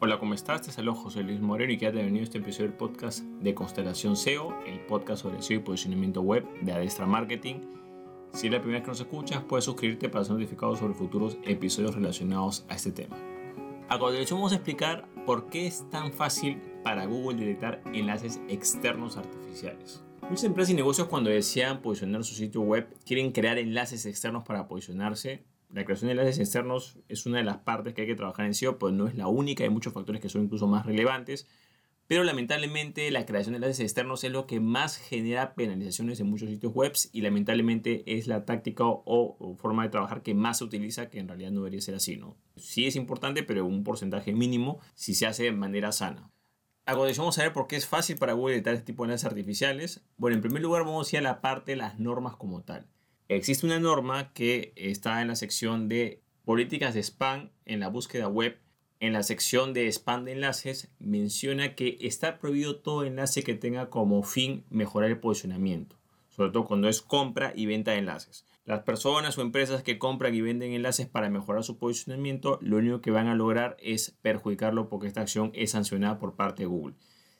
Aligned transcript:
Hola, 0.00 0.20
¿cómo 0.20 0.34
estás? 0.34 0.62
Te 0.62 0.70
saludo 0.70 0.94
José 0.94 1.24
Luis 1.24 1.40
Moreno 1.40 1.72
y 1.72 1.76
quédate 1.76 1.96
bienvenido 1.96 2.22
a 2.22 2.24
este 2.26 2.38
episodio 2.38 2.68
del 2.68 2.78
podcast 2.78 3.24
de 3.24 3.52
Constelación 3.52 4.16
SEO, 4.16 4.56
el 4.64 4.78
podcast 4.86 5.22
sobre 5.22 5.42
SEO 5.42 5.56
y 5.56 5.60
posicionamiento 5.60 6.22
web 6.22 6.46
de 6.60 6.70
Adestra 6.70 7.04
Marketing. 7.04 7.56
Si 8.32 8.46
es 8.46 8.52
la 8.52 8.60
primera 8.60 8.78
vez 8.78 8.84
que 8.84 8.90
nos 8.92 9.00
escuchas, 9.00 9.42
puedes 9.42 9.64
suscribirte 9.64 10.08
para 10.08 10.24
ser 10.24 10.34
notificado 10.34 10.76
sobre 10.76 10.94
futuros 10.94 11.36
episodios 11.42 11.96
relacionados 11.96 12.64
a 12.68 12.76
este 12.76 12.92
tema. 12.92 13.16
A 13.88 13.98
continuación 13.98 14.38
vamos 14.38 14.52
a 14.52 14.54
explicar 14.54 15.08
por 15.26 15.50
qué 15.50 15.66
es 15.66 15.90
tan 15.90 16.12
fácil 16.12 16.62
para 16.84 17.04
Google 17.06 17.36
detectar 17.36 17.82
enlaces 17.92 18.40
externos 18.48 19.16
artificiales. 19.16 20.04
Muchas 20.22 20.44
empresas 20.44 20.70
y 20.70 20.76
negocios 20.76 21.08
cuando 21.08 21.30
desean 21.30 21.82
posicionar 21.82 22.22
su 22.22 22.36
sitio 22.36 22.60
web 22.60 22.88
quieren 23.04 23.32
crear 23.32 23.58
enlaces 23.58 24.06
externos 24.06 24.44
para 24.44 24.68
posicionarse 24.68 25.42
la 25.70 25.84
creación 25.84 26.08
de 26.08 26.12
enlaces 26.12 26.38
externos 26.38 26.98
es 27.08 27.26
una 27.26 27.38
de 27.38 27.44
las 27.44 27.58
partes 27.58 27.94
que 27.94 28.02
hay 28.02 28.06
que 28.06 28.14
trabajar 28.14 28.46
en 28.46 28.54
SEO, 28.54 28.78
pero 28.78 28.92
no 28.92 29.06
es 29.06 29.14
la 29.14 29.28
única, 29.28 29.64
hay 29.64 29.70
muchos 29.70 29.92
factores 29.92 30.20
que 30.20 30.28
son 30.28 30.44
incluso 30.44 30.66
más 30.66 30.86
relevantes. 30.86 31.46
Pero 32.06 32.24
lamentablemente 32.24 33.10
la 33.10 33.26
creación 33.26 33.52
de 33.52 33.56
enlaces 33.58 33.80
externos 33.80 34.24
es 34.24 34.32
lo 34.32 34.46
que 34.46 34.60
más 34.60 34.96
genera 34.96 35.54
penalizaciones 35.54 36.18
en 36.20 36.30
muchos 36.30 36.48
sitios 36.48 36.72
web 36.72 36.94
y 37.12 37.20
lamentablemente 37.20 38.02
es 38.06 38.26
la 38.26 38.46
táctica 38.46 38.84
o, 38.86 39.56
forma 39.60 39.82
de 39.82 39.90
trabajar 39.90 40.22
que 40.22 40.32
más 40.32 40.58
se 40.58 40.64
utiliza, 40.64 41.10
que 41.10 41.18
en 41.18 41.28
realidad 41.28 41.50
no 41.50 41.60
debería 41.60 41.82
ser 41.82 41.94
así. 41.94 42.16
¿no? 42.16 42.38
Sí 42.56 42.86
es 42.86 42.96
importante, 42.96 43.42
pero 43.42 43.66
un 43.66 43.84
porcentaje 43.84 44.32
mínimo 44.32 44.80
si 44.94 45.14
se 45.14 45.26
hace 45.26 45.44
de 45.44 45.52
manera 45.52 45.92
sana. 45.92 46.30
A 46.86 46.92
continuación 46.92 47.24
vamos 47.24 47.38
a 47.38 47.42
ver 47.42 47.52
por 47.52 47.66
qué 47.66 47.76
es 47.76 47.86
fácil 47.86 48.16
para 48.16 48.32
Google 48.32 48.54
editar 48.54 48.72
este 48.72 48.86
tipo 48.86 49.02
de 49.02 49.08
enlaces 49.08 49.26
artificiales. 49.26 50.02
Bueno, 50.16 50.36
en 50.36 50.40
primer 50.40 50.62
lugar 50.62 50.84
vamos 50.84 51.12
a 51.12 51.16
ir 51.16 51.18
a 51.18 51.22
la 51.22 51.42
parte 51.42 51.72
de 51.72 51.76
las 51.76 51.98
normas 51.98 52.36
como 52.36 52.62
tal. 52.62 52.86
Existe 53.30 53.66
una 53.66 53.78
norma 53.78 54.32
que 54.32 54.72
está 54.74 55.20
en 55.20 55.28
la 55.28 55.36
sección 55.36 55.86
de 55.86 56.22
políticas 56.46 56.94
de 56.94 57.02
spam 57.02 57.50
en 57.66 57.78
la 57.78 57.88
búsqueda 57.88 58.26
web. 58.26 58.58
En 59.00 59.12
la 59.12 59.22
sección 59.22 59.74
de 59.74 59.86
spam 59.92 60.24
de 60.24 60.32
enlaces 60.32 60.88
menciona 60.98 61.74
que 61.74 61.98
está 62.00 62.38
prohibido 62.38 62.76
todo 62.76 63.04
enlace 63.04 63.42
que 63.42 63.52
tenga 63.52 63.90
como 63.90 64.22
fin 64.22 64.64
mejorar 64.70 65.10
el 65.10 65.20
posicionamiento, 65.20 65.96
sobre 66.30 66.52
todo 66.52 66.64
cuando 66.64 66.88
es 66.88 67.02
compra 67.02 67.52
y 67.54 67.66
venta 67.66 67.90
de 67.90 67.98
enlaces. 67.98 68.46
Las 68.64 68.84
personas 68.84 69.36
o 69.36 69.42
empresas 69.42 69.82
que 69.82 69.98
compran 69.98 70.34
y 70.34 70.40
venden 70.40 70.72
enlaces 70.72 71.06
para 71.06 71.28
mejorar 71.28 71.64
su 71.64 71.76
posicionamiento, 71.76 72.58
lo 72.62 72.78
único 72.78 73.02
que 73.02 73.10
van 73.10 73.26
a 73.26 73.34
lograr 73.34 73.76
es 73.78 74.16
perjudicarlo 74.22 74.88
porque 74.88 75.06
esta 75.06 75.20
acción 75.20 75.50
es 75.54 75.72
sancionada 75.72 76.18
por 76.18 76.34
parte 76.34 76.62
de 76.62 76.68
Google 76.68 76.94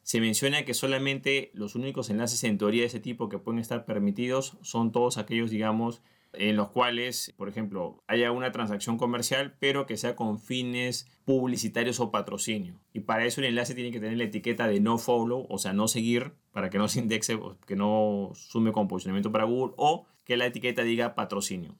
se 0.09 0.23
menciona 0.23 0.65
que 0.65 0.73
solamente 0.73 1.51
los 1.53 1.75
únicos 1.75 2.09
enlaces 2.09 2.43
en 2.45 2.57
teoría 2.57 2.81
de 2.81 2.87
ese 2.87 2.99
tipo 2.99 3.29
que 3.29 3.37
pueden 3.37 3.59
estar 3.59 3.85
permitidos 3.85 4.57
son 4.63 4.91
todos 4.91 5.19
aquellos, 5.19 5.51
digamos, 5.51 6.01
en 6.33 6.57
los 6.57 6.71
cuales, 6.71 7.35
por 7.37 7.51
ejemplo, 7.51 8.03
haya 8.07 8.33
una 8.33 8.51
transacción 8.51 8.97
comercial, 8.97 9.55
pero 9.61 9.85
que 9.85 9.99
sea 9.99 10.17
con 10.17 10.41
fines 10.41 11.07
publicitarios 11.27 12.01
o 12.01 12.11
patrocinio. 12.11 12.81
Y 12.95 13.01
para 13.01 13.27
eso 13.27 13.43
el 13.43 13.49
enlace 13.49 13.75
tiene 13.75 13.91
que 13.91 14.01
tener 14.01 14.17
la 14.17 14.25
etiqueta 14.25 14.67
de 14.67 14.81
no 14.81 14.97
follow, 14.97 15.47
o 15.51 15.59
sea, 15.59 15.75
no 15.75 15.89
seguir, 15.89 16.33
para 16.53 16.71
que 16.71 16.79
no 16.79 16.89
se 16.89 17.01
indexe, 17.01 17.39
que 17.67 17.77
no 17.77 18.31
sume 18.35 18.73
con 18.73 18.89
posicionamiento 18.89 19.31
para 19.31 19.45
Google, 19.45 19.75
o 19.77 20.07
que 20.25 20.39
la 20.39 20.47
etiqueta 20.47 20.85
diga 20.85 21.17
patrocinio. 21.17 21.77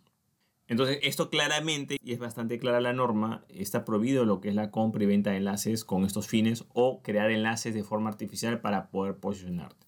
Entonces, 0.69 0.99
esto 1.03 1.31
claramente, 1.31 1.97
y 2.05 2.13
es 2.13 2.19
bastante 2.19 2.59
clara 2.59 2.83
la 2.83 2.93
norma, 2.93 3.43
está 3.49 3.87
prohibido 3.87 4.27
lo 4.27 4.41
que 4.41 4.51
es 4.51 4.55
la 4.55 4.71
compra 4.71 5.03
y 5.03 5.07
venta 5.07 5.31
de 5.31 5.39
enlaces 5.39 5.83
con 5.83 6.05
estos 6.05 6.29
fines 6.29 6.67
o 6.75 7.03
crear 7.03 7.31
enlaces 7.31 7.73
de 7.73 7.83
forma 7.83 8.11
artificial 8.11 8.61
para 8.61 8.91
poder 8.91 9.17
posicionarte. 9.17 9.87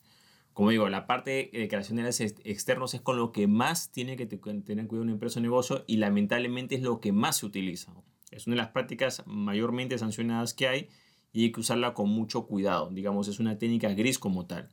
Como 0.54 0.70
digo, 0.70 0.88
la 0.88 1.06
parte 1.06 1.50
de 1.52 1.68
creación 1.68 1.96
de 1.96 2.02
enlaces 2.02 2.34
externos 2.44 2.94
es 2.94 3.02
con 3.02 3.18
lo 3.18 3.30
que 3.30 3.46
más 3.46 3.92
tiene 3.92 4.16
que 4.16 4.24
tener 4.24 4.86
cuidado 4.86 5.02
una 5.02 5.12
empresa 5.12 5.38
o 5.38 5.42
negocio 5.42 5.84
y 5.86 5.98
lamentablemente 5.98 6.76
es 6.76 6.82
lo 6.82 6.98
que 6.98 7.12
más 7.12 7.36
se 7.36 7.46
utiliza. 7.46 7.92
Es 8.30 8.46
una 8.46 8.56
de 8.56 8.62
las 8.62 8.70
prácticas 8.70 9.22
mayormente 9.26 9.98
sancionadas 9.98 10.54
que 10.54 10.66
hay 10.66 10.88
y 11.32 11.44
hay 11.44 11.52
que 11.52 11.60
usarla 11.60 11.92
con 11.92 12.08
mucho 12.08 12.46
cuidado. 12.46 12.88
Digamos, 12.90 13.28
es 13.28 13.38
una 13.38 13.58
técnica 13.58 13.90
gris 13.90 14.18
como 14.18 14.46
tal 14.46 14.70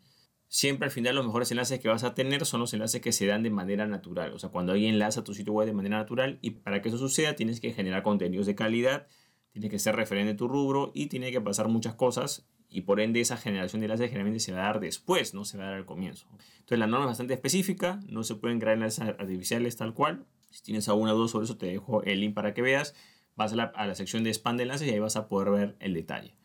siempre 0.47 0.85
al 0.85 0.91
final 0.91 1.15
los 1.15 1.25
mejores 1.25 1.51
enlaces 1.51 1.79
que 1.79 1.89
vas 1.89 2.03
a 2.03 2.13
tener 2.13 2.45
son 2.45 2.61
los 2.61 2.73
enlaces 2.73 3.01
que 3.01 3.11
se 3.11 3.25
dan 3.25 3.43
de 3.43 3.49
manera 3.49 3.87
natural. 3.87 4.33
O 4.33 4.39
sea, 4.39 4.49
cuando 4.49 4.71
alguien 4.73 4.93
enlaza 4.93 5.23
tu 5.23 5.33
sitio 5.33 5.53
web 5.53 5.67
de 5.67 5.73
manera 5.73 5.97
natural 5.97 6.39
y 6.41 6.51
para 6.51 6.81
que 6.81 6.89
eso 6.89 6.97
suceda 6.97 7.35
tienes 7.35 7.59
que 7.59 7.73
generar 7.73 8.03
contenidos 8.03 8.45
de 8.45 8.55
calidad, 8.55 9.07
tienes 9.51 9.71
que 9.71 9.79
ser 9.79 9.95
referente 9.95 10.33
de 10.33 10.37
tu 10.37 10.47
rubro 10.47 10.91
y 10.93 11.07
tiene 11.07 11.31
que 11.31 11.41
pasar 11.41 11.67
muchas 11.67 11.95
cosas 11.95 12.47
y 12.69 12.81
por 12.81 12.99
ende 12.99 13.21
esa 13.21 13.37
generación 13.37 13.79
de 13.79 13.85
enlaces 13.85 14.09
generalmente 14.09 14.39
se 14.39 14.51
va 14.51 14.59
a 14.59 14.63
dar 14.63 14.79
después, 14.79 15.33
no 15.33 15.45
se 15.45 15.57
va 15.57 15.65
a 15.65 15.67
dar 15.67 15.75
al 15.77 15.85
comienzo. 15.85 16.27
Entonces 16.59 16.79
la 16.79 16.87
norma 16.87 17.05
es 17.05 17.11
bastante 17.11 17.33
específica, 17.33 17.99
no 18.07 18.23
se 18.23 18.35
pueden 18.35 18.59
crear 18.59 18.75
enlaces 18.75 19.07
artificiales 19.07 19.77
tal 19.77 19.93
cual. 19.93 20.25
Si 20.51 20.63
tienes 20.63 20.87
alguna 20.89 21.11
duda 21.11 21.27
sobre 21.27 21.45
eso 21.45 21.57
te 21.57 21.67
dejo 21.67 22.03
el 22.03 22.19
link 22.21 22.33
para 22.33 22.53
que 22.53 22.61
veas. 22.61 22.95
Vas 23.35 23.53
a 23.53 23.55
la, 23.55 23.63
a 23.75 23.85
la 23.85 23.95
sección 23.95 24.23
de 24.23 24.31
spam 24.31 24.57
de 24.57 24.63
enlaces 24.63 24.87
y 24.87 24.91
ahí 24.91 24.99
vas 24.99 25.15
a 25.15 25.27
poder 25.27 25.51
ver 25.51 25.75
el 25.79 25.93
detalle. 25.93 26.35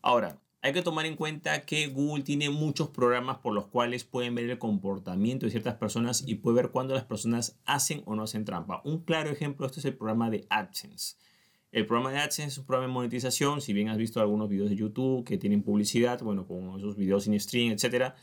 Ahora, 0.00 0.38
hay 0.60 0.72
que 0.72 0.82
tomar 0.82 1.06
en 1.06 1.16
cuenta 1.16 1.62
que 1.62 1.86
Google 1.86 2.24
tiene 2.24 2.50
muchos 2.50 2.88
programas 2.88 3.38
por 3.38 3.54
los 3.54 3.66
cuales 3.66 4.04
pueden 4.04 4.34
ver 4.34 4.50
el 4.50 4.58
comportamiento 4.58 5.46
de 5.46 5.50
ciertas 5.50 5.76
personas 5.76 6.24
y 6.26 6.36
puede 6.36 6.56
ver 6.56 6.70
cuándo 6.70 6.94
las 6.94 7.04
personas 7.04 7.58
hacen 7.64 8.02
o 8.06 8.16
no 8.16 8.24
hacen 8.24 8.44
trampa. 8.44 8.82
Un 8.84 9.04
claro 9.04 9.30
ejemplo 9.30 9.64
de 9.64 9.68
esto 9.68 9.80
es 9.80 9.86
el 9.86 9.96
programa 9.96 10.30
de 10.30 10.46
AdSense. 10.50 11.16
El 11.70 11.86
programa 11.86 12.10
de 12.10 12.18
AdSense 12.18 12.52
es 12.52 12.58
un 12.58 12.66
programa 12.66 12.88
de 12.88 12.92
monetización. 12.92 13.60
Si 13.60 13.72
bien 13.72 13.88
has 13.88 13.98
visto 13.98 14.20
algunos 14.20 14.48
videos 14.48 14.70
de 14.70 14.76
YouTube 14.76 15.24
que 15.24 15.38
tienen 15.38 15.62
publicidad, 15.62 16.20
bueno, 16.22 16.46
con 16.46 16.76
esos 16.76 16.96
videos 16.96 17.24
sin 17.24 17.38
stream, 17.38 17.72
etc. 17.72 18.14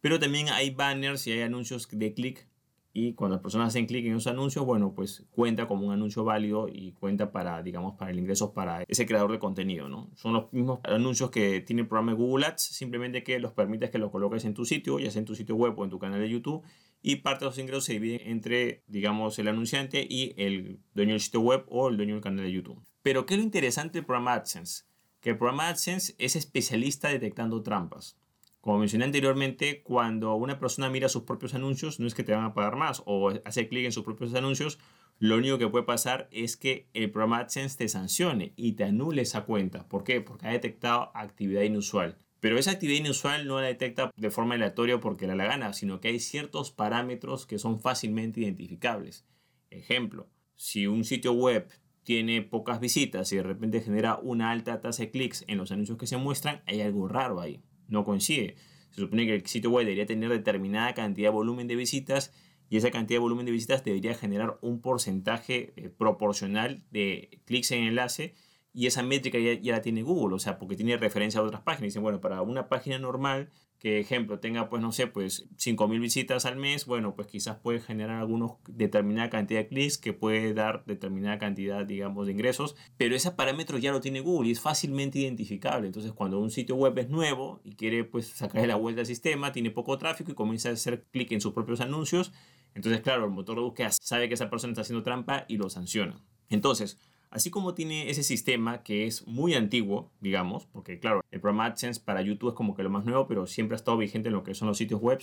Pero 0.00 0.18
también 0.18 0.48
hay 0.48 0.70
banners 0.70 1.26
y 1.26 1.32
hay 1.32 1.42
anuncios 1.42 1.88
de 1.90 2.14
clic 2.14 2.46
y 2.94 3.14
cuando 3.14 3.36
las 3.36 3.42
personas 3.42 3.68
hacen 3.68 3.86
clic 3.86 4.04
en 4.04 4.12
esos 4.12 4.26
anuncios, 4.26 4.66
bueno, 4.66 4.94
pues 4.94 5.24
cuenta 5.30 5.66
como 5.66 5.86
un 5.86 5.92
anuncio 5.92 6.24
válido 6.24 6.68
y 6.68 6.92
cuenta 6.92 7.32
para, 7.32 7.62
digamos, 7.62 7.94
para 7.96 8.10
el 8.10 8.18
ingreso 8.18 8.52
para 8.52 8.82
ese 8.86 9.06
creador 9.06 9.32
de 9.32 9.38
contenido, 9.38 9.88
¿no? 9.88 10.10
Son 10.14 10.34
los 10.34 10.52
mismos 10.52 10.80
anuncios 10.84 11.30
que 11.30 11.60
tiene 11.60 11.82
el 11.82 11.88
programa 11.88 12.12
Google 12.12 12.46
Ads, 12.46 12.62
simplemente 12.62 13.24
que 13.24 13.38
los 13.38 13.52
permites 13.52 13.90
que 13.90 13.98
los 13.98 14.10
coloques 14.10 14.44
en 14.44 14.52
tu 14.52 14.66
sitio, 14.66 14.98
ya 14.98 15.10
sea 15.10 15.20
en 15.20 15.24
tu 15.24 15.34
sitio 15.34 15.56
web 15.56 15.78
o 15.78 15.84
en 15.84 15.90
tu 15.90 15.98
canal 15.98 16.20
de 16.20 16.28
YouTube, 16.28 16.62
y 17.00 17.16
parte 17.16 17.44
de 17.44 17.50
los 17.50 17.58
ingresos 17.58 17.84
se 17.84 17.94
dividen 17.94 18.20
entre, 18.24 18.84
digamos, 18.86 19.38
el 19.38 19.48
anunciante 19.48 20.06
y 20.08 20.34
el 20.36 20.80
dueño 20.94 21.12
del 21.12 21.20
sitio 21.20 21.40
web 21.40 21.64
o 21.68 21.88
el 21.88 21.96
dueño 21.96 22.14
del 22.14 22.22
canal 22.22 22.44
de 22.44 22.52
YouTube. 22.52 22.84
Pero, 23.02 23.24
¿qué 23.24 23.34
es 23.34 23.38
lo 23.38 23.44
interesante 23.44 23.98
del 23.98 24.06
programa 24.06 24.34
AdSense? 24.34 24.84
Que 25.20 25.30
el 25.30 25.38
programa 25.38 25.68
AdSense 25.68 26.14
es 26.18 26.36
especialista 26.36 27.08
detectando 27.08 27.62
trampas. 27.62 28.18
Como 28.62 28.78
mencioné 28.78 29.06
anteriormente, 29.06 29.82
cuando 29.82 30.36
una 30.36 30.60
persona 30.60 30.88
mira 30.88 31.08
sus 31.08 31.24
propios 31.24 31.52
anuncios, 31.54 31.98
no 31.98 32.06
es 32.06 32.14
que 32.14 32.22
te 32.22 32.30
van 32.30 32.44
a 32.44 32.54
pagar 32.54 32.76
más 32.76 33.02
o 33.06 33.32
hace 33.44 33.66
clic 33.66 33.86
en 33.86 33.90
sus 33.90 34.04
propios 34.04 34.32
anuncios, 34.34 34.78
lo 35.18 35.36
único 35.36 35.58
que 35.58 35.66
puede 35.66 35.84
pasar 35.84 36.28
es 36.30 36.56
que 36.56 36.86
el 36.94 37.10
programa 37.10 37.38
AdSense 37.38 37.76
te 37.76 37.88
sancione 37.88 38.52
y 38.54 38.74
te 38.74 38.84
anule 38.84 39.22
esa 39.22 39.46
cuenta. 39.46 39.88
¿Por 39.88 40.04
qué? 40.04 40.20
Porque 40.20 40.46
ha 40.46 40.52
detectado 40.52 41.10
actividad 41.12 41.62
inusual. 41.62 42.18
Pero 42.38 42.56
esa 42.56 42.70
actividad 42.70 43.00
inusual 43.00 43.48
no 43.48 43.60
la 43.60 43.66
detecta 43.66 44.12
de 44.14 44.30
forma 44.30 44.54
aleatoria 44.54 45.00
porque 45.00 45.26
la 45.26 45.34
la 45.34 45.46
gana, 45.46 45.72
sino 45.72 46.00
que 46.00 46.08
hay 46.08 46.20
ciertos 46.20 46.70
parámetros 46.70 47.46
que 47.46 47.58
son 47.58 47.80
fácilmente 47.80 48.42
identificables. 48.42 49.26
Ejemplo, 49.70 50.28
si 50.54 50.86
un 50.86 51.02
sitio 51.02 51.32
web 51.32 51.68
tiene 52.04 52.42
pocas 52.42 52.78
visitas 52.78 53.32
y 53.32 53.36
de 53.38 53.42
repente 53.42 53.80
genera 53.80 54.20
una 54.22 54.52
alta 54.52 54.80
tasa 54.80 55.02
de 55.02 55.10
clics 55.10 55.44
en 55.48 55.58
los 55.58 55.72
anuncios 55.72 55.98
que 55.98 56.06
se 56.06 56.16
muestran, 56.16 56.62
hay 56.66 56.80
algo 56.80 57.08
raro 57.08 57.40
ahí 57.40 57.60
no 57.92 58.04
coincide. 58.04 58.56
Se 58.90 59.00
supone 59.00 59.26
que 59.26 59.34
el 59.34 59.46
sitio 59.46 59.70
web 59.70 59.84
debería 59.84 60.06
tener 60.06 60.30
determinada 60.30 60.94
cantidad 60.94 61.28
de 61.28 61.34
volumen 61.34 61.68
de 61.68 61.76
visitas 61.76 62.32
y 62.68 62.76
esa 62.78 62.90
cantidad 62.90 63.16
de 63.16 63.22
volumen 63.22 63.46
de 63.46 63.52
visitas 63.52 63.84
debería 63.84 64.14
generar 64.14 64.58
un 64.62 64.80
porcentaje 64.80 65.72
eh, 65.76 65.90
proporcional 65.90 66.82
de 66.90 67.40
clics 67.44 67.70
en 67.70 67.84
enlace 67.84 68.34
y 68.74 68.86
esa 68.86 69.02
métrica 69.02 69.38
ya, 69.38 69.72
la 69.72 69.82
tiene 69.82 70.02
Google, 70.02 70.36
o 70.36 70.38
sea, 70.38 70.58
porque 70.58 70.76
tiene 70.76 70.96
referencia 70.96 71.40
a 71.40 71.42
otras 71.42 71.62
páginas. 71.62 71.88
Dicen, 71.88 72.02
bueno, 72.02 72.20
para 72.20 72.42
una 72.42 72.68
página 72.68 72.98
normal 72.98 73.50
que 73.82 73.98
ejemplo 73.98 74.38
tenga 74.38 74.68
pues 74.68 74.80
no 74.80 74.92
sé 74.92 75.08
pues 75.08 75.48
5000 75.56 75.98
visitas 75.98 76.46
al 76.46 76.54
mes 76.54 76.86
bueno 76.86 77.16
pues 77.16 77.26
quizás 77.26 77.56
puede 77.56 77.80
generar 77.80 78.20
algunos 78.20 78.52
determinada 78.68 79.28
cantidad 79.28 79.58
de 79.58 79.66
clics 79.66 79.98
que 79.98 80.12
puede 80.12 80.54
dar 80.54 80.84
determinada 80.84 81.38
cantidad 81.38 81.84
digamos 81.84 82.26
de 82.26 82.32
ingresos 82.32 82.76
pero 82.96 83.16
ese 83.16 83.32
parámetro 83.32 83.78
ya 83.78 83.90
lo 83.90 84.00
tiene 84.00 84.20
Google 84.20 84.50
y 84.50 84.52
es 84.52 84.60
fácilmente 84.60 85.18
identificable 85.18 85.88
entonces 85.88 86.12
cuando 86.12 86.38
un 86.38 86.52
sitio 86.52 86.76
web 86.76 86.96
es 86.96 87.08
nuevo 87.08 87.60
y 87.64 87.74
quiere 87.74 88.04
pues 88.04 88.28
sacarle 88.28 88.68
la 88.68 88.76
vuelta 88.76 89.00
al 89.00 89.06
sistema 89.06 89.50
tiene 89.50 89.72
poco 89.72 89.98
tráfico 89.98 90.30
y 90.30 90.34
comienza 90.36 90.68
a 90.68 90.74
hacer 90.74 91.02
clic 91.10 91.32
en 91.32 91.40
sus 91.40 91.52
propios 91.52 91.80
anuncios 91.80 92.32
entonces 92.76 93.00
claro 93.00 93.24
el 93.24 93.32
motor 93.32 93.56
de 93.56 93.62
búsqueda 93.62 93.90
sabe 93.90 94.28
que 94.28 94.34
esa 94.34 94.48
persona 94.48 94.70
está 94.70 94.82
haciendo 94.82 95.02
trampa 95.02 95.44
y 95.48 95.56
lo 95.56 95.68
sanciona 95.68 96.22
entonces 96.50 97.00
Así 97.32 97.48
como 97.48 97.72
tiene 97.72 98.10
ese 98.10 98.22
sistema 98.22 98.82
que 98.82 99.06
es 99.06 99.26
muy 99.26 99.54
antiguo, 99.54 100.12
digamos, 100.20 100.66
porque 100.66 101.00
claro, 101.00 101.22
el 101.30 101.40
programa 101.40 101.64
AdSense 101.64 101.98
para 101.98 102.20
YouTube 102.20 102.50
es 102.50 102.54
como 102.54 102.74
que 102.74 102.82
lo 102.82 102.90
más 102.90 103.06
nuevo, 103.06 103.26
pero 103.26 103.46
siempre 103.46 103.74
ha 103.74 103.76
estado 103.76 103.96
vigente 103.96 104.28
en 104.28 104.34
lo 104.34 104.42
que 104.42 104.54
son 104.54 104.68
los 104.68 104.76
sitios 104.76 105.00
web. 105.00 105.18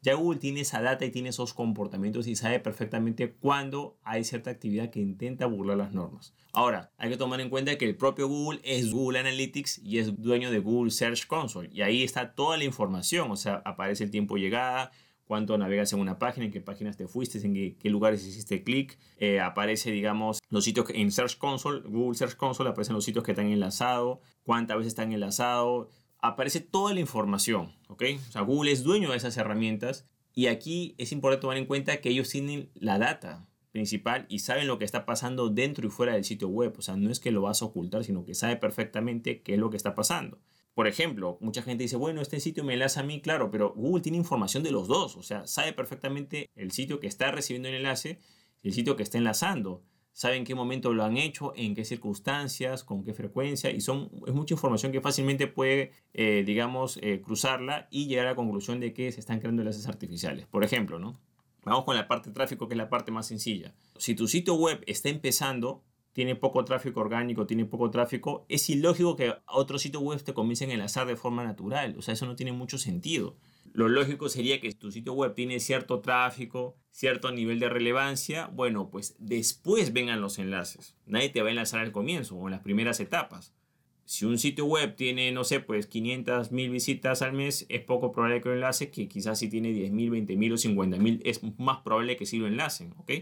Ya 0.00 0.14
Google 0.14 0.38
tiene 0.38 0.60
esa 0.60 0.80
data 0.80 1.04
y 1.04 1.10
tiene 1.10 1.28
esos 1.28 1.52
comportamientos 1.52 2.26
y 2.26 2.34
sabe 2.34 2.60
perfectamente 2.60 3.34
cuándo 3.34 3.98
hay 4.02 4.24
cierta 4.24 4.50
actividad 4.50 4.88
que 4.88 5.00
intenta 5.00 5.44
burlar 5.44 5.76
las 5.76 5.92
normas. 5.92 6.34
Ahora, 6.54 6.92
hay 6.96 7.10
que 7.10 7.18
tomar 7.18 7.42
en 7.42 7.50
cuenta 7.50 7.76
que 7.76 7.84
el 7.84 7.94
propio 7.94 8.26
Google 8.26 8.60
es 8.64 8.90
Google 8.90 9.18
Analytics 9.18 9.82
y 9.84 9.98
es 9.98 10.18
dueño 10.18 10.50
de 10.50 10.60
Google 10.60 10.90
Search 10.90 11.26
Console. 11.26 11.68
Y 11.70 11.82
ahí 11.82 12.02
está 12.02 12.34
toda 12.34 12.56
la 12.56 12.64
información, 12.64 13.30
o 13.30 13.36
sea, 13.36 13.60
aparece 13.66 14.04
el 14.04 14.10
tiempo 14.10 14.36
de 14.36 14.40
llegada, 14.40 14.92
cuánto 15.30 15.56
navegas 15.56 15.92
en 15.92 16.00
una 16.00 16.18
página, 16.18 16.46
en 16.46 16.50
qué 16.50 16.60
páginas 16.60 16.96
te 16.96 17.06
fuiste, 17.06 17.38
en 17.38 17.76
qué, 17.78 17.88
lugares 17.88 18.26
hiciste 18.26 18.64
clic. 18.64 18.98
Eh, 19.16 19.38
aparece, 19.38 19.92
digamos, 19.92 20.40
los 20.48 20.64
sitios 20.64 20.86
en 20.92 21.12
Search 21.12 21.38
Console, 21.38 21.82
Google 21.88 22.18
Search 22.18 22.34
Console, 22.34 22.70
aparecen 22.70 22.96
los 22.96 23.04
sitios 23.04 23.24
que 23.24 23.30
están 23.30 23.46
enlazados, 23.46 24.18
cuántas 24.42 24.78
veces 24.78 24.88
están 24.88 25.12
enlazados. 25.12 25.86
Aparece 26.18 26.58
toda 26.58 26.94
la 26.94 26.98
información, 26.98 27.76
¿ok? 27.86 28.02
O 28.28 28.32
sea, 28.32 28.42
Google 28.42 28.72
es 28.72 28.82
dueño 28.82 29.12
de 29.12 29.18
esas 29.18 29.36
herramientas 29.36 30.04
y 30.34 30.48
aquí 30.48 30.96
es 30.98 31.12
importante 31.12 31.42
tomar 31.42 31.58
en 31.58 31.66
cuenta 31.66 32.00
que 32.00 32.08
ellos 32.08 32.28
tienen 32.28 32.68
la 32.74 32.98
data 32.98 33.46
principal 33.70 34.26
y 34.28 34.40
saben 34.40 34.66
lo 34.66 34.80
que 34.80 34.84
está 34.84 35.06
pasando 35.06 35.48
dentro 35.48 35.86
y 35.86 35.90
fuera 35.90 36.14
del 36.14 36.24
sitio 36.24 36.48
web. 36.48 36.74
O 36.76 36.82
sea, 36.82 36.96
no 36.96 37.08
es 37.08 37.20
que 37.20 37.30
lo 37.30 37.42
vas 37.42 37.62
a 37.62 37.66
ocultar, 37.66 38.02
sino 38.02 38.24
que 38.24 38.34
sabe 38.34 38.56
perfectamente 38.56 39.42
qué 39.42 39.54
es 39.54 39.60
lo 39.60 39.70
que 39.70 39.76
está 39.76 39.94
pasando. 39.94 40.40
Por 40.80 40.88
ejemplo, 40.88 41.36
mucha 41.42 41.60
gente 41.60 41.82
dice, 41.82 41.96
bueno, 41.96 42.22
este 42.22 42.40
sitio 42.40 42.64
me 42.64 42.72
enlaza 42.72 43.00
a 43.00 43.02
mí, 43.02 43.20
claro, 43.20 43.50
pero 43.50 43.74
Google 43.76 44.00
tiene 44.00 44.16
información 44.16 44.62
de 44.62 44.70
los 44.70 44.88
dos, 44.88 45.14
o 45.14 45.22
sea, 45.22 45.46
sabe 45.46 45.74
perfectamente 45.74 46.48
el 46.54 46.70
sitio 46.70 47.00
que 47.00 47.06
está 47.06 47.30
recibiendo 47.30 47.68
el 47.68 47.74
enlace 47.74 48.18
y 48.62 48.68
el 48.68 48.72
sitio 48.72 48.96
que 48.96 49.02
está 49.02 49.18
enlazando. 49.18 49.82
Sabe 50.14 50.36
en 50.36 50.44
qué 50.44 50.54
momento 50.54 50.94
lo 50.94 51.04
han 51.04 51.18
hecho, 51.18 51.52
en 51.54 51.74
qué 51.74 51.84
circunstancias, 51.84 52.82
con 52.82 53.04
qué 53.04 53.12
frecuencia, 53.12 53.70
y 53.70 53.82
son, 53.82 54.10
es 54.26 54.32
mucha 54.32 54.54
información 54.54 54.90
que 54.90 55.02
fácilmente 55.02 55.48
puede, 55.48 55.92
eh, 56.14 56.44
digamos, 56.46 56.98
eh, 57.02 57.20
cruzarla 57.20 57.86
y 57.90 58.06
llegar 58.06 58.24
a 58.24 58.30
la 58.30 58.36
conclusión 58.36 58.80
de 58.80 58.94
que 58.94 59.12
se 59.12 59.20
están 59.20 59.38
creando 59.38 59.60
enlaces 59.60 59.86
artificiales. 59.86 60.46
Por 60.46 60.64
ejemplo, 60.64 60.98
¿no? 60.98 61.20
Vamos 61.62 61.84
con 61.84 61.94
la 61.94 62.08
parte 62.08 62.30
de 62.30 62.34
tráfico, 62.34 62.68
que 62.68 62.72
es 62.72 62.78
la 62.78 62.88
parte 62.88 63.12
más 63.12 63.26
sencilla. 63.26 63.74
Si 63.98 64.14
tu 64.14 64.26
sitio 64.26 64.54
web 64.54 64.82
está 64.86 65.10
empezando, 65.10 65.84
tiene 66.12 66.34
poco 66.34 66.64
tráfico 66.64 67.00
orgánico, 67.00 67.46
tiene 67.46 67.64
poco 67.64 67.90
tráfico, 67.90 68.44
es 68.48 68.68
ilógico 68.68 69.16
que 69.16 69.34
otros 69.46 69.82
sitios 69.82 70.02
web 70.02 70.22
te 70.22 70.34
comiencen 70.34 70.70
a 70.70 70.74
enlazar 70.74 71.06
de 71.06 71.16
forma 71.16 71.44
natural. 71.44 71.94
O 71.96 72.02
sea, 72.02 72.14
eso 72.14 72.26
no 72.26 72.36
tiene 72.36 72.52
mucho 72.52 72.78
sentido. 72.78 73.36
Lo 73.72 73.88
lógico 73.88 74.28
sería 74.28 74.60
que 74.60 74.72
tu 74.72 74.90
sitio 74.90 75.12
web 75.12 75.34
tiene 75.34 75.60
cierto 75.60 76.00
tráfico, 76.00 76.76
cierto 76.90 77.30
nivel 77.30 77.60
de 77.60 77.68
relevancia, 77.68 78.48
bueno, 78.52 78.90
pues 78.90 79.14
después 79.20 79.92
vengan 79.92 80.20
los 80.20 80.38
enlaces. 80.38 80.96
Nadie 81.06 81.28
te 81.28 81.40
va 81.40 81.48
a 81.48 81.50
enlazar 81.50 81.80
al 81.80 81.92
comienzo 81.92 82.36
o 82.36 82.48
en 82.48 82.52
las 82.52 82.62
primeras 82.62 82.98
etapas. 82.98 83.54
Si 84.04 84.24
un 84.24 84.38
sitio 84.38 84.64
web 84.64 84.96
tiene, 84.96 85.30
no 85.30 85.44
sé, 85.44 85.60
pues 85.60 85.86
500 85.86 86.50
mil 86.50 86.70
visitas 86.70 87.22
al 87.22 87.32
mes, 87.32 87.64
es 87.68 87.84
poco 87.84 88.10
probable 88.10 88.40
que 88.40 88.48
lo 88.48 88.56
enlace, 88.56 88.90
que 88.90 89.08
quizás 89.08 89.38
si 89.38 89.48
tiene 89.48 89.72
10 89.72 89.92
mil, 89.92 90.10
20 90.10 90.36
mil 90.36 90.52
o 90.52 90.56
50 90.56 90.96
mil, 90.96 91.22
es 91.24 91.40
más 91.58 91.78
probable 91.82 92.16
que 92.16 92.26
sí 92.26 92.38
lo 92.38 92.48
enlacen, 92.48 92.92
¿ok? 92.98 93.12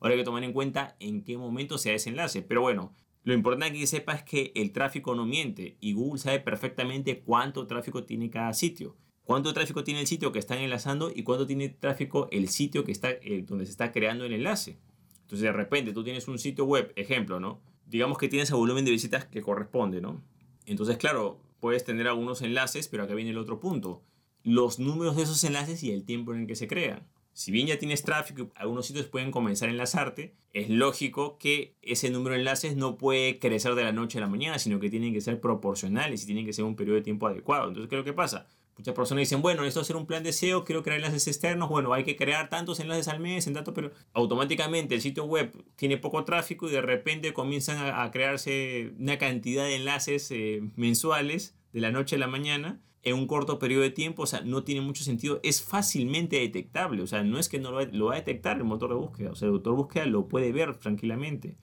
Ahora 0.00 0.14
hay 0.14 0.20
que 0.20 0.24
tomar 0.24 0.44
en 0.44 0.52
cuenta 0.52 0.96
en 1.00 1.22
qué 1.22 1.36
momento 1.36 1.78
se 1.78 1.90
da 1.90 1.96
ese 1.96 2.10
enlace. 2.10 2.42
Pero 2.42 2.62
bueno, 2.62 2.94
lo 3.24 3.34
importante 3.34 3.78
que 3.78 3.86
sepa 3.86 4.14
es 4.14 4.22
que 4.22 4.52
el 4.54 4.72
tráfico 4.72 5.14
no 5.14 5.26
miente 5.26 5.76
y 5.80 5.92
Google 5.92 6.20
sabe 6.20 6.40
perfectamente 6.40 7.20
cuánto 7.20 7.66
tráfico 7.66 8.04
tiene 8.04 8.30
cada 8.30 8.52
sitio. 8.54 8.96
Cuánto 9.24 9.52
tráfico 9.52 9.84
tiene 9.84 10.00
el 10.00 10.06
sitio 10.06 10.32
que 10.32 10.38
están 10.38 10.58
enlazando 10.58 11.12
y 11.14 11.22
cuánto 11.22 11.46
tiene 11.46 11.68
tráfico 11.68 12.28
el 12.30 12.48
sitio 12.48 12.84
que 12.84 12.92
está, 12.92 13.10
eh, 13.10 13.44
donde 13.46 13.66
se 13.66 13.72
está 13.72 13.92
creando 13.92 14.24
el 14.24 14.32
enlace. 14.32 14.78
Entonces 15.20 15.42
de 15.42 15.52
repente 15.52 15.92
tú 15.92 16.02
tienes 16.02 16.28
un 16.28 16.38
sitio 16.38 16.64
web, 16.64 16.92
ejemplo, 16.96 17.38
¿no? 17.38 17.60
Digamos 17.84 18.16
que 18.16 18.28
tienes 18.28 18.48
el 18.50 18.56
volumen 18.56 18.86
de 18.86 18.90
visitas 18.90 19.26
que 19.26 19.42
corresponde, 19.42 20.00
¿no? 20.00 20.22
Entonces, 20.64 20.96
claro, 20.96 21.40
puedes 21.60 21.84
tener 21.84 22.08
algunos 22.08 22.40
enlaces, 22.40 22.88
pero 22.88 23.02
acá 23.02 23.14
viene 23.14 23.30
el 23.30 23.38
otro 23.38 23.60
punto. 23.60 24.02
Los 24.42 24.78
números 24.78 25.16
de 25.16 25.24
esos 25.24 25.44
enlaces 25.44 25.82
y 25.82 25.90
el 25.90 26.04
tiempo 26.04 26.32
en 26.32 26.40
el 26.40 26.46
que 26.46 26.56
se 26.56 26.68
crean 26.68 27.06
si 27.38 27.52
bien 27.52 27.68
ya 27.68 27.78
tienes 27.78 28.02
tráfico, 28.02 28.50
algunos 28.56 28.86
sitios 28.86 29.06
pueden 29.06 29.30
comenzar 29.30 29.68
a 29.68 29.70
enlazarte, 29.70 30.34
es 30.52 30.70
lógico 30.70 31.38
que 31.38 31.76
ese 31.82 32.10
número 32.10 32.32
de 32.34 32.40
enlaces 32.40 32.74
no 32.74 32.98
puede 32.98 33.38
crecer 33.38 33.76
de 33.76 33.84
la 33.84 33.92
noche 33.92 34.18
a 34.18 34.22
la 34.22 34.26
mañana, 34.26 34.58
sino 34.58 34.80
que 34.80 34.90
tienen 34.90 35.12
que 35.12 35.20
ser 35.20 35.40
proporcionales 35.40 36.24
y 36.24 36.26
tienen 36.26 36.44
que 36.44 36.52
ser 36.52 36.64
un 36.64 36.74
periodo 36.74 36.96
de 36.96 37.02
tiempo 37.02 37.28
adecuado. 37.28 37.68
Entonces, 37.68 37.88
¿qué 37.88 37.94
es 37.94 38.00
lo 38.00 38.04
que 38.04 38.12
pasa? 38.12 38.48
Muchas 38.76 38.92
personas 38.92 39.22
dicen, 39.22 39.40
bueno, 39.40 39.64
es 39.64 39.76
hacer 39.76 39.94
un 39.94 40.06
plan 40.06 40.24
de 40.24 40.32
SEO, 40.32 40.64
quiero 40.64 40.82
crear 40.82 40.98
enlaces 40.98 41.28
externos, 41.28 41.68
bueno, 41.68 41.92
hay 41.92 42.02
que 42.02 42.16
crear 42.16 42.50
tantos 42.50 42.80
enlaces 42.80 43.06
al 43.06 43.20
mes, 43.20 43.46
en 43.46 43.54
tanto, 43.54 43.72
pero 43.72 43.92
automáticamente 44.14 44.96
el 44.96 45.00
sitio 45.00 45.24
web 45.24 45.52
tiene 45.76 45.96
poco 45.96 46.24
tráfico 46.24 46.68
y 46.68 46.72
de 46.72 46.82
repente 46.82 47.32
comienzan 47.32 47.78
a, 47.78 48.10
crearse 48.10 48.94
una 48.98 49.16
cantidad 49.16 49.62
de 49.62 49.76
enlaces 49.76 50.28
eh, 50.32 50.60
mensuales 50.74 51.54
de 51.72 51.82
la 51.82 51.92
noche 51.92 52.16
a 52.16 52.18
la 52.18 52.26
mañana 52.26 52.80
en 53.02 53.14
un 53.14 53.26
corto 53.26 53.58
periodo 53.58 53.82
de 53.82 53.90
tiempo, 53.90 54.22
o 54.22 54.26
sea, 54.26 54.40
no 54.40 54.64
tiene 54.64 54.80
mucho 54.80 55.04
sentido, 55.04 55.40
es 55.42 55.62
fácilmente 55.62 56.40
detectable, 56.40 57.02
o 57.02 57.06
sea, 57.06 57.22
no 57.22 57.38
es 57.38 57.48
que 57.48 57.58
no 57.58 57.70
lo, 57.70 58.06
va 58.06 58.12
a 58.12 58.16
detectar 58.16 58.56
el 58.56 58.64
motor 58.64 58.90
de 58.90 58.96
búsqueda, 58.96 59.30
o 59.30 59.34
sea, 59.34 59.46
el 59.46 59.52
motor 59.52 59.72
de 59.74 59.76
búsqueda 59.76 60.06
lo 60.06 60.28
puede 60.28 60.52
ver 60.52 60.76
tranquilamente. 60.76 61.56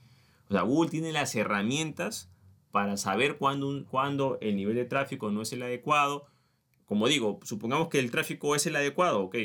O 0.49 0.53
sea, 0.53 0.61
Google 0.61 0.91
tiene 0.91 1.11
las 1.11 1.35
herramientas 1.35 2.31
para 2.71 2.97
saber 2.97 3.37
cuándo, 3.37 3.85
cuándo 3.89 4.37
el 4.41 4.55
nivel 4.55 4.75
de 4.75 4.85
tráfico 4.85 5.31
no 5.31 5.41
es 5.41 5.51
el 5.53 5.63
adecuado. 5.63 6.25
Como 6.85 7.07
digo, 7.07 7.39
supongamos 7.43 7.89
que 7.89 7.99
el 7.99 8.11
tráfico 8.11 8.55
es 8.55 8.65
el 8.65 8.75
adecuado, 8.75 9.21
ok, 9.21 9.35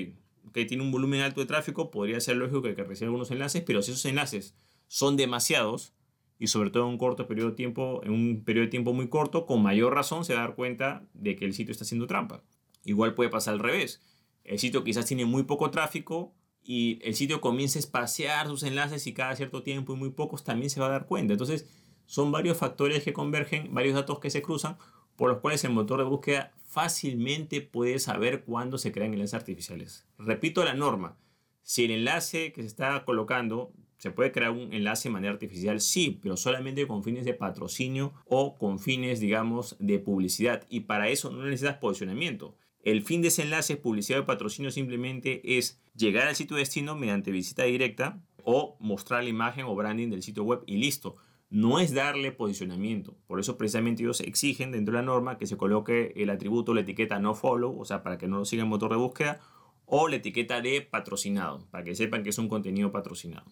que 0.52 0.64
tiene 0.64 0.82
un 0.82 0.90
volumen 0.90 1.20
alto 1.20 1.40
de 1.40 1.46
tráfico, 1.46 1.90
podría 1.90 2.20
ser 2.20 2.36
lógico 2.36 2.62
que, 2.62 2.74
que 2.74 2.84
reciba 2.84 3.06
algunos 3.06 3.30
enlaces, 3.30 3.62
pero 3.64 3.82
si 3.82 3.92
esos 3.92 4.04
enlaces 4.04 4.54
son 4.88 5.16
demasiados, 5.16 5.94
y 6.40 6.46
sobre 6.46 6.70
todo 6.70 6.84
en 6.84 6.88
un 6.88 6.98
corto 6.98 7.28
periodo 7.28 7.50
de 7.50 7.56
tiempo, 7.56 8.00
en 8.02 8.12
un 8.12 8.42
periodo 8.44 8.64
de 8.64 8.70
tiempo 8.70 8.94
muy 8.94 9.08
corto, 9.08 9.44
con 9.44 9.62
mayor 9.62 9.94
razón 9.94 10.24
se 10.24 10.32
va 10.32 10.40
a 10.40 10.46
dar 10.46 10.56
cuenta 10.56 11.06
de 11.12 11.36
que 11.36 11.44
el 11.44 11.52
sitio 11.52 11.70
está 11.70 11.84
haciendo 11.84 12.06
trampa. 12.06 12.42
Igual 12.82 13.14
puede 13.14 13.28
pasar 13.28 13.52
al 13.52 13.60
revés. 13.60 14.02
El 14.42 14.58
sitio 14.58 14.82
quizás 14.82 15.04
tiene 15.04 15.26
muy 15.26 15.42
poco 15.42 15.70
tráfico 15.70 16.32
y 16.64 16.98
el 17.02 17.14
sitio 17.14 17.42
comienza 17.42 17.78
a 17.78 17.80
espaciar 17.80 18.46
sus 18.46 18.62
enlaces 18.62 19.06
y 19.06 19.12
cada 19.12 19.36
cierto 19.36 19.62
tiempo 19.62 19.92
y 19.92 19.96
muy 19.96 20.10
pocos 20.10 20.42
también 20.42 20.70
se 20.70 20.80
va 20.80 20.86
a 20.86 20.90
dar 20.90 21.04
cuenta. 21.04 21.34
Entonces, 21.34 21.68
son 22.06 22.32
varios 22.32 22.56
factores 22.56 23.04
que 23.04 23.12
convergen, 23.12 23.74
varios 23.74 23.94
datos 23.94 24.18
que 24.18 24.30
se 24.30 24.40
cruzan, 24.40 24.78
por 25.16 25.28
los 25.28 25.40
cuales 25.40 25.62
el 25.64 25.72
motor 25.72 25.98
de 25.98 26.04
búsqueda 26.06 26.54
fácilmente 26.64 27.60
puede 27.60 27.98
saber 27.98 28.44
cuándo 28.44 28.78
se 28.78 28.92
crean 28.92 29.12
enlaces 29.12 29.34
artificiales. 29.34 30.06
Repito 30.16 30.64
la 30.64 30.72
norma. 30.72 31.18
Si 31.62 31.84
el 31.84 31.90
enlace 31.90 32.52
que 32.54 32.62
se 32.62 32.68
está 32.68 33.04
colocando 33.04 33.74
¿Se 34.00 34.10
puede 34.10 34.32
crear 34.32 34.52
un 34.52 34.72
enlace 34.72 35.10
de 35.10 35.12
manera 35.12 35.34
artificial? 35.34 35.78
Sí, 35.78 36.18
pero 36.22 36.38
solamente 36.38 36.86
con 36.86 37.04
fines 37.04 37.26
de 37.26 37.34
patrocinio 37.34 38.14
o 38.24 38.56
con 38.56 38.78
fines, 38.78 39.20
digamos, 39.20 39.76
de 39.78 39.98
publicidad. 39.98 40.64
Y 40.70 40.80
para 40.80 41.10
eso 41.10 41.30
no 41.30 41.44
necesitas 41.44 41.76
posicionamiento. 41.76 42.56
El 42.82 43.02
fin 43.02 43.20
de 43.20 43.28
ese 43.28 43.42
enlace, 43.42 43.76
publicidad 43.76 44.20
o 44.20 44.24
patrocinio, 44.24 44.70
simplemente 44.70 45.58
es 45.58 45.82
llegar 45.94 46.28
al 46.28 46.34
sitio 46.34 46.56
destino 46.56 46.96
mediante 46.96 47.30
visita 47.30 47.64
directa 47.64 48.22
o 48.42 48.78
mostrar 48.80 49.22
la 49.22 49.28
imagen 49.28 49.66
o 49.66 49.74
branding 49.74 50.08
del 50.08 50.22
sitio 50.22 50.44
web 50.44 50.62
y 50.64 50.78
listo. 50.78 51.16
No 51.50 51.78
es 51.78 51.92
darle 51.92 52.32
posicionamiento. 52.32 53.18
Por 53.26 53.38
eso 53.38 53.58
precisamente 53.58 54.02
ellos 54.02 54.22
exigen 54.22 54.72
dentro 54.72 54.92
de 54.92 55.02
la 55.02 55.06
norma 55.06 55.36
que 55.36 55.46
se 55.46 55.58
coloque 55.58 56.14
el 56.16 56.30
atributo, 56.30 56.72
la 56.72 56.80
etiqueta 56.80 57.18
no 57.18 57.34
follow, 57.34 57.78
o 57.78 57.84
sea, 57.84 58.02
para 58.02 58.16
que 58.16 58.28
no 58.28 58.38
lo 58.38 58.44
siga 58.46 58.62
el 58.62 58.68
motor 58.70 58.92
de 58.92 58.96
búsqueda, 58.96 59.40
o 59.84 60.08
la 60.08 60.16
etiqueta 60.16 60.62
de 60.62 60.80
patrocinado, 60.80 61.66
para 61.70 61.84
que 61.84 61.94
sepan 61.94 62.22
que 62.22 62.30
es 62.30 62.38
un 62.38 62.48
contenido 62.48 62.92
patrocinado. 62.92 63.44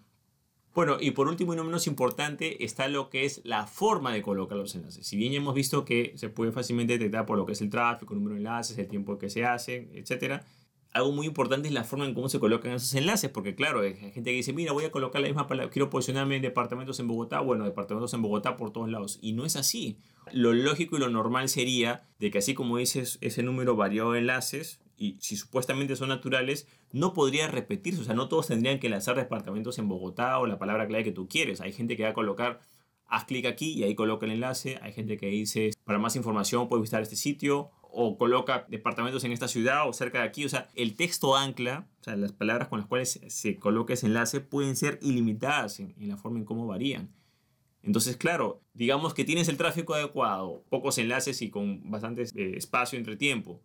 Bueno, 0.74 0.96
y 1.00 1.10
por 1.10 1.28
último 1.28 1.54
y 1.54 1.56
no 1.56 1.64
menos 1.64 1.86
importante 1.86 2.64
está 2.64 2.88
lo 2.88 3.10
que 3.10 3.24
es 3.24 3.40
la 3.44 3.66
forma 3.66 4.12
de 4.12 4.22
colocar 4.22 4.56
los 4.56 4.74
enlaces. 4.74 5.06
Si 5.06 5.16
bien 5.16 5.32
ya 5.32 5.38
hemos 5.38 5.54
visto 5.54 5.84
que 5.84 6.12
se 6.16 6.28
puede 6.28 6.52
fácilmente 6.52 6.92
detectar 6.92 7.26
por 7.26 7.36
lo 7.36 7.46
que 7.46 7.52
es 7.52 7.60
el 7.60 7.70
tráfico, 7.70 8.14
el 8.14 8.20
número 8.20 8.34
de 8.34 8.40
enlaces, 8.40 8.78
el 8.78 8.86
tiempo 8.86 9.18
que 9.18 9.28
se 9.28 9.44
hace, 9.44 9.88
etc. 9.94 10.42
Algo 10.92 11.12
muy 11.12 11.26
importante 11.26 11.68
es 11.68 11.74
la 11.74 11.84
forma 11.84 12.06
en 12.06 12.14
cómo 12.14 12.28
se 12.28 12.38
colocan 12.38 12.72
esos 12.72 12.94
enlaces, 12.94 13.30
porque 13.30 13.54
claro, 13.54 13.80
hay 13.80 13.94
gente 13.94 14.24
que 14.30 14.36
dice, 14.36 14.52
mira, 14.52 14.72
voy 14.72 14.84
a 14.84 14.90
colocar 14.90 15.20
la 15.20 15.28
misma 15.28 15.46
palabra, 15.46 15.70
quiero 15.70 15.90
posicionarme 15.90 16.36
en 16.36 16.42
departamentos 16.42 17.00
en 17.00 17.08
Bogotá, 17.08 17.40
bueno, 17.40 17.64
departamentos 17.64 18.14
en 18.14 18.22
Bogotá 18.22 18.56
por 18.56 18.72
todos 18.72 18.88
lados. 18.88 19.18
Y 19.20 19.32
no 19.32 19.44
es 19.44 19.56
así. 19.56 19.98
Lo 20.32 20.52
lógico 20.52 20.96
y 20.96 21.00
lo 21.00 21.08
normal 21.08 21.48
sería 21.48 22.06
de 22.18 22.30
que 22.30 22.38
así 22.38 22.54
como 22.54 22.78
dices 22.78 23.18
ese 23.20 23.42
número 23.42 23.74
variado 23.74 24.12
de 24.12 24.20
enlaces, 24.20 24.80
y 24.98 25.16
si 25.20 25.36
supuestamente 25.36 25.94
son 25.96 26.08
naturales, 26.08 26.66
no 26.92 27.14
podría 27.14 27.46
repetirse. 27.46 28.00
O 28.00 28.04
sea, 28.04 28.14
no 28.14 28.28
todos 28.28 28.48
tendrían 28.48 28.80
que 28.80 28.88
lanzar 28.88 29.16
departamentos 29.16 29.78
en 29.78 29.88
Bogotá 29.88 30.38
o 30.40 30.46
la 30.46 30.58
palabra 30.58 30.86
clave 30.88 31.04
que 31.04 31.12
tú 31.12 31.28
quieres. 31.28 31.60
Hay 31.60 31.72
gente 31.72 31.96
que 31.96 32.02
va 32.02 32.10
a 32.10 32.14
colocar, 32.14 32.60
haz 33.06 33.24
clic 33.24 33.46
aquí 33.46 33.72
y 33.72 33.84
ahí 33.84 33.94
coloca 33.94 34.26
el 34.26 34.32
enlace. 34.32 34.78
Hay 34.82 34.92
gente 34.92 35.16
que 35.16 35.26
dice, 35.26 35.70
para 35.84 35.98
más 35.98 36.16
información 36.16 36.68
puedes 36.68 36.82
visitar 36.82 37.00
este 37.00 37.16
sitio 37.16 37.70
o 37.90 38.18
coloca 38.18 38.66
departamentos 38.68 39.24
en 39.24 39.32
esta 39.32 39.48
ciudad 39.48 39.88
o 39.88 39.92
cerca 39.92 40.18
de 40.18 40.24
aquí. 40.24 40.44
O 40.44 40.48
sea, 40.48 40.68
el 40.74 40.96
texto 40.96 41.36
ancla, 41.36 41.86
o 42.00 42.04
sea, 42.04 42.16
las 42.16 42.32
palabras 42.32 42.68
con 42.68 42.80
las 42.80 42.88
cuales 42.88 43.20
se 43.28 43.56
coloca 43.56 43.94
ese 43.94 44.06
enlace 44.06 44.40
pueden 44.40 44.74
ser 44.74 44.98
ilimitadas 45.00 45.78
en, 45.78 45.94
la 46.00 46.16
forma 46.16 46.38
en 46.38 46.44
cómo 46.44 46.66
varían. 46.66 47.14
Entonces, 47.82 48.16
claro, 48.16 48.60
digamos 48.74 49.14
que 49.14 49.24
tienes 49.24 49.48
el 49.48 49.56
tráfico 49.56 49.94
adecuado, 49.94 50.64
pocos 50.68 50.98
enlaces 50.98 51.40
y 51.40 51.50
con 51.50 51.88
bastante 51.88 52.22
eh, 52.22 52.54
espacio 52.56 52.98
entre 52.98 53.16
tiempo 53.16 53.62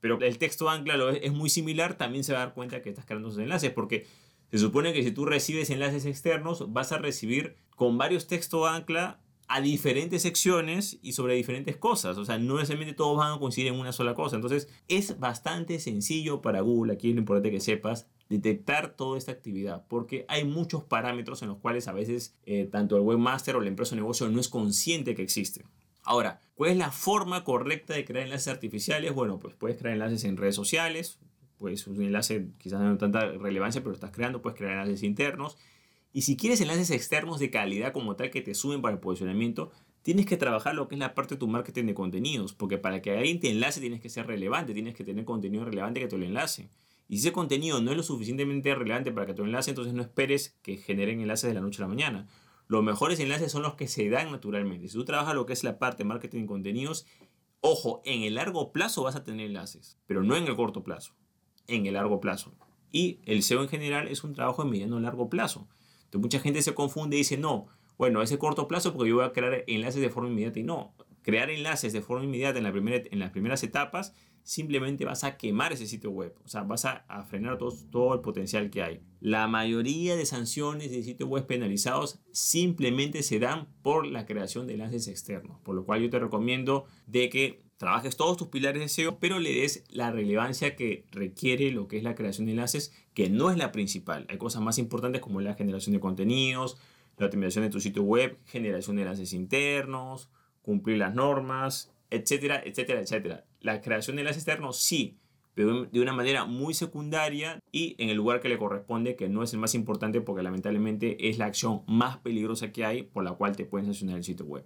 pero 0.00 0.20
el 0.20 0.38
texto 0.38 0.68
ancla 0.68 1.12
es, 1.20 1.32
muy 1.32 1.48
similar, 1.48 1.96
también 1.96 2.24
se 2.24 2.32
va 2.32 2.42
a 2.42 2.46
dar 2.46 2.54
cuenta 2.54 2.82
que 2.82 2.90
estás 2.90 3.04
creando 3.04 3.28
esos 3.28 3.40
enlaces, 3.40 3.70
porque 3.70 4.06
se 4.50 4.58
supone 4.58 4.92
que 4.92 5.02
si 5.02 5.10
tú 5.10 5.24
recibes 5.24 5.70
enlaces 5.70 6.06
externos, 6.06 6.72
vas 6.72 6.92
a 6.92 6.98
recibir 6.98 7.56
con 7.76 7.98
varios 7.98 8.26
textos 8.26 8.68
ancla 8.68 9.20
a 9.48 9.60
diferentes 9.60 10.22
secciones 10.22 10.98
y 11.02 11.12
sobre 11.12 11.34
diferentes 11.34 11.76
cosas. 11.76 12.16
O 12.18 12.24
sea, 12.24 12.38
no 12.38 12.54
necesariamente 12.54 12.94
todos 12.94 13.18
van 13.18 13.32
a 13.32 13.38
coincidir 13.38 13.72
en 13.72 13.78
una 13.78 13.92
sola 13.92 14.14
cosa. 14.14 14.36
Entonces, 14.36 14.68
es 14.88 15.18
bastante 15.18 15.78
sencillo 15.78 16.40
para 16.40 16.60
Google, 16.60 16.94
aquí 16.94 17.10
es 17.10 17.14
lo 17.14 17.20
importante 17.20 17.50
que 17.50 17.60
sepas, 17.60 18.06
detectar 18.28 18.96
toda 18.96 19.18
esta 19.18 19.32
actividad, 19.32 19.86
porque 19.88 20.24
hay 20.28 20.44
muchos 20.44 20.84
parámetros 20.84 21.42
en 21.42 21.48
los 21.48 21.58
cuales 21.58 21.88
a 21.88 21.92
veces 21.92 22.36
eh, 22.46 22.68
tanto 22.70 22.96
el 22.96 23.02
webmaster 23.02 23.56
o 23.56 23.60
la 23.60 23.68
empresa 23.68 23.94
de 23.94 24.00
negocio 24.00 24.28
no 24.28 24.40
es 24.40 24.48
consciente 24.48 25.14
que 25.14 25.22
existen. 25.22 25.66
Ahora, 26.02 26.40
¿cuál 26.54 26.70
es 26.70 26.76
la 26.76 26.90
forma 26.90 27.44
correcta 27.44 27.94
de 27.94 28.04
crear 28.04 28.24
enlaces 28.24 28.48
artificiales? 28.48 29.12
Bueno, 29.12 29.38
pues 29.38 29.54
puedes 29.54 29.76
crear 29.76 29.94
enlaces 29.94 30.24
en 30.24 30.36
redes 30.36 30.54
sociales, 30.54 31.18
pues 31.58 31.86
un 31.86 32.02
enlace 32.02 32.48
quizás 32.58 32.80
no 32.80 32.96
tanta 32.98 33.32
relevancia, 33.32 33.82
pero 33.82 33.94
estás 33.94 34.10
creando, 34.10 34.42
puedes 34.42 34.58
crear 34.58 34.72
enlaces 34.72 35.02
internos. 35.02 35.56
Y 36.12 36.22
si 36.22 36.36
quieres 36.36 36.60
enlaces 36.60 36.90
externos 36.90 37.40
de 37.40 37.50
calidad 37.50 37.92
como 37.92 38.16
tal 38.16 38.30
que 38.30 38.40
te 38.40 38.54
suben 38.54 38.82
para 38.82 38.94
el 38.94 39.00
posicionamiento, 39.00 39.72
tienes 40.02 40.26
que 40.26 40.36
trabajar 40.36 40.74
lo 40.74 40.86
que 40.86 40.94
es 40.94 40.98
la 41.00 41.14
parte 41.14 41.34
de 41.34 41.38
tu 41.40 41.48
marketing 41.48 41.86
de 41.86 41.94
contenidos, 41.94 42.52
porque 42.52 42.78
para 42.78 43.02
que 43.02 43.10
alguien 43.16 43.40
te 43.40 43.50
enlace 43.50 43.80
tienes 43.80 44.00
que 44.00 44.08
ser 44.08 44.26
relevante, 44.26 44.74
tienes 44.74 44.94
que 44.94 45.02
tener 45.02 45.24
contenido 45.24 45.64
relevante 45.64 45.98
que 46.00 46.06
te 46.06 46.18
lo 46.18 46.24
enlace. 46.24 46.68
Y 47.08 47.16
si 47.16 47.26
ese 47.26 47.32
contenido 47.32 47.80
no 47.80 47.90
es 47.90 47.96
lo 47.96 48.02
suficientemente 48.02 48.74
relevante 48.74 49.12
para 49.12 49.26
que 49.26 49.34
te 49.34 49.40
lo 49.40 49.46
enlace, 49.46 49.70
entonces 49.70 49.92
no 49.94 50.02
esperes 50.02 50.56
que 50.62 50.76
generen 50.76 51.20
enlaces 51.20 51.48
de 51.48 51.54
la 51.54 51.60
noche 51.60 51.82
a 51.82 51.86
la 51.86 51.88
mañana. 51.88 52.26
Los 52.74 52.82
mejores 52.82 53.20
enlaces 53.20 53.52
son 53.52 53.62
los 53.62 53.76
que 53.76 53.86
se 53.86 54.08
dan 54.10 54.32
naturalmente. 54.32 54.88
Si 54.88 54.94
tú 54.94 55.04
trabajas 55.04 55.36
lo 55.36 55.46
que 55.46 55.52
es 55.52 55.62
la 55.62 55.78
parte 55.78 56.02
marketing 56.02 56.40
de 56.40 56.46
contenidos, 56.46 57.06
ojo, 57.60 58.02
en 58.04 58.22
el 58.22 58.34
largo 58.34 58.72
plazo 58.72 59.04
vas 59.04 59.14
a 59.14 59.22
tener 59.22 59.46
enlaces, 59.46 59.96
pero 60.06 60.24
no 60.24 60.34
en 60.34 60.44
el 60.48 60.56
corto 60.56 60.82
plazo, 60.82 61.14
en 61.68 61.86
el 61.86 61.94
largo 61.94 62.20
plazo. 62.20 62.52
Y 62.90 63.20
el 63.26 63.44
SEO 63.44 63.62
en 63.62 63.68
general 63.68 64.08
es 64.08 64.24
un 64.24 64.34
trabajo 64.34 64.64
de 64.64 64.70
mediano 64.70 64.98
largo 64.98 65.28
plazo. 65.28 65.68
Entonces 65.98 66.20
mucha 66.20 66.40
gente 66.40 66.62
se 66.62 66.74
confunde 66.74 67.14
y 67.14 67.20
dice, 67.20 67.38
no, 67.38 67.68
bueno, 67.96 68.22
ese 68.22 68.38
corto 68.38 68.66
plazo 68.66 68.92
porque 68.92 69.10
yo 69.10 69.16
voy 69.18 69.24
a 69.24 69.30
crear 69.30 69.62
enlaces 69.68 70.00
de 70.00 70.10
forma 70.10 70.30
inmediata. 70.30 70.58
Y 70.58 70.64
no, 70.64 70.96
crear 71.22 71.50
enlaces 71.50 71.92
de 71.92 72.02
forma 72.02 72.24
inmediata 72.24 72.58
en, 72.58 72.64
la 72.64 72.72
primera, 72.72 73.04
en 73.08 73.20
las 73.20 73.30
primeras 73.30 73.62
etapas, 73.62 74.14
simplemente 74.44 75.04
vas 75.04 75.24
a 75.24 75.36
quemar 75.36 75.72
ese 75.72 75.86
sitio 75.86 76.10
web. 76.10 76.34
O 76.44 76.48
sea, 76.48 76.62
vas 76.62 76.84
a, 76.84 77.04
frenar 77.28 77.58
todo, 77.58 77.74
todo, 77.90 78.14
el 78.14 78.20
potencial 78.20 78.70
que 78.70 78.82
hay. 78.82 79.00
La 79.20 79.48
mayoría 79.48 80.14
de 80.14 80.26
sanciones 80.26 80.90
de 80.90 81.02
sitios 81.02 81.28
web 81.28 81.46
penalizados 81.46 82.20
simplemente 82.30 83.22
se 83.22 83.40
dan 83.40 83.66
por 83.82 84.06
la 84.06 84.26
creación 84.26 84.66
de 84.66 84.74
enlaces 84.74 85.08
externos. 85.08 85.58
Por 85.62 85.74
lo 85.74 85.84
cual 85.84 86.02
yo 86.02 86.10
te 86.10 86.18
recomiendo 86.18 86.84
de 87.06 87.30
que 87.30 87.64
trabajes 87.78 88.16
todos 88.16 88.36
tus 88.36 88.48
pilares 88.48 88.82
de 88.82 88.88
SEO, 88.88 89.18
pero 89.18 89.38
le 89.40 89.52
des 89.52 89.84
la 89.88 90.10
relevancia 90.10 90.76
que 90.76 91.06
requiere 91.10 91.70
lo 91.70 91.88
que 91.88 91.96
es 91.96 92.02
la 92.02 92.14
creación 92.14 92.46
de 92.46 92.52
enlaces, 92.52 92.92
que 93.14 93.30
no 93.30 93.50
es 93.50 93.56
la 93.56 93.72
principal. 93.72 94.26
Hay 94.28 94.36
cosas 94.36 94.62
más 94.62 94.78
importantes 94.78 95.22
como 95.22 95.40
la 95.40 95.54
generación 95.54 95.94
de 95.94 96.00
contenidos, 96.00 96.76
la 97.16 97.26
optimización 97.26 97.64
de 97.64 97.70
tu 97.70 97.80
sitio 97.80 98.02
web, 98.02 98.38
generación 98.44 98.96
de 98.96 99.02
enlaces 99.02 99.32
internos, 99.32 100.28
cumplir 100.60 100.98
las 100.98 101.14
normas, 101.14 101.93
etcétera, 102.14 102.62
etcétera, 102.64 103.00
etcétera. 103.00 103.44
La 103.60 103.80
creación 103.80 104.16
de 104.16 104.22
enlaces 104.22 104.42
externos 104.42 104.78
sí, 104.78 105.18
pero 105.54 105.84
de 105.84 106.00
una 106.00 106.12
manera 106.12 106.44
muy 106.44 106.74
secundaria 106.74 107.60
y 107.70 107.94
en 107.98 108.08
el 108.08 108.16
lugar 108.16 108.40
que 108.40 108.48
le 108.48 108.58
corresponde, 108.58 109.16
que 109.16 109.28
no 109.28 109.42
es 109.42 109.52
el 109.52 109.60
más 109.60 109.74
importante 109.74 110.20
porque 110.20 110.42
lamentablemente 110.42 111.28
es 111.28 111.38
la 111.38 111.46
acción 111.46 111.82
más 111.86 112.18
peligrosa 112.18 112.72
que 112.72 112.84
hay 112.84 113.02
por 113.04 113.24
la 113.24 113.32
cual 113.32 113.56
te 113.56 113.64
pueden 113.64 113.86
sancionar 113.86 114.16
el 114.16 114.24
sitio 114.24 114.46
web. 114.46 114.64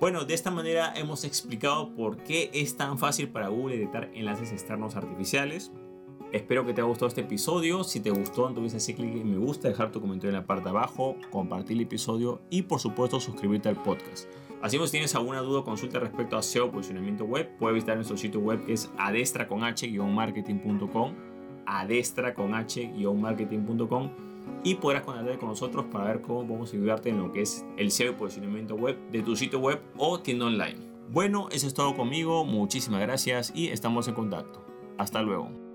Bueno, 0.00 0.24
de 0.24 0.34
esta 0.34 0.50
manera 0.50 0.92
hemos 0.96 1.24
explicado 1.24 1.94
por 1.94 2.22
qué 2.22 2.50
es 2.52 2.76
tan 2.76 2.98
fácil 2.98 3.28
para 3.30 3.48
Google 3.48 3.76
editar 3.76 4.10
enlaces 4.14 4.52
externos 4.52 4.94
artificiales. 4.94 5.72
Espero 6.32 6.66
que 6.66 6.74
te 6.74 6.80
haya 6.80 6.88
gustado 6.88 7.08
este 7.08 7.22
episodio. 7.22 7.82
Si 7.84 8.00
te 8.00 8.10
gustó, 8.10 8.48
entonces 8.48 8.76
hacer 8.76 8.96
clic 8.96 9.16
en 9.16 9.30
me 9.30 9.38
gusta, 9.38 9.68
dejar 9.68 9.90
tu 9.90 10.00
comentario 10.00 10.30
en 10.30 10.40
la 10.40 10.46
parte 10.46 10.64
de 10.64 10.70
abajo, 10.70 11.16
compartir 11.30 11.78
el 11.78 11.84
episodio 11.84 12.42
y 12.50 12.62
por 12.62 12.80
supuesto 12.80 13.18
suscribirte 13.18 13.68
al 13.68 13.82
podcast. 13.82 14.28
Que 14.62 14.70
si 14.70 14.78
tienes 14.90 15.14
alguna 15.14 15.40
duda 15.40 15.60
o 15.60 15.64
consulta 15.64 15.98
respecto 16.00 16.36
a 16.36 16.42
SEO 16.42 16.70
posicionamiento 16.70 17.24
web, 17.24 17.48
puedes 17.58 17.74
visitar 17.74 17.96
nuestro 17.96 18.16
sitio 18.16 18.40
web 18.40 18.64
que 18.64 18.72
es 18.72 18.90
adestra 18.98 19.46
con 19.46 19.62
h-marketing.com, 19.62 21.14
con 23.88 24.28
y 24.64 24.74
podrás 24.76 25.02
contactarte 25.02 25.38
con 25.38 25.50
nosotros 25.50 25.86
para 25.92 26.06
ver 26.06 26.22
cómo 26.22 26.46
podemos 26.46 26.72
ayudarte 26.72 27.10
en 27.10 27.18
lo 27.18 27.32
que 27.32 27.42
es 27.42 27.64
el 27.76 27.90
SEO 27.90 28.12
y 28.12 28.14
posicionamiento 28.14 28.74
web 28.74 28.96
de 29.10 29.22
tu 29.22 29.36
sitio 29.36 29.60
web 29.60 29.80
o 29.96 30.20
tienda 30.20 30.46
online. 30.46 30.76
Bueno, 31.10 31.48
eso 31.50 31.66
es 31.66 31.74
todo 31.74 31.94
conmigo, 31.94 32.44
muchísimas 32.44 33.00
gracias 33.00 33.52
y 33.54 33.68
estamos 33.68 34.08
en 34.08 34.14
contacto. 34.14 34.64
Hasta 34.98 35.22
luego. 35.22 35.67